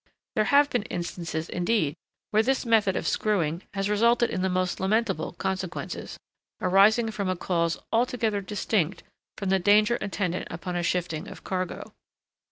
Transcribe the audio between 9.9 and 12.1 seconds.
attendant upon a shifting of cargo.